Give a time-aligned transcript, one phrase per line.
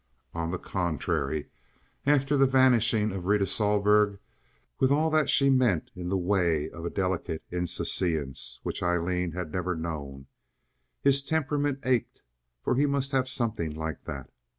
[0.33, 1.51] On the contrary,
[2.07, 4.17] after the vanishing of Rita Sohlberg,
[4.79, 9.51] with all that she meant in the way of a delicate insouciance which Aileen had
[9.51, 10.25] never known,
[11.01, 12.23] his temperament ached,
[12.63, 14.31] for he must have something like that.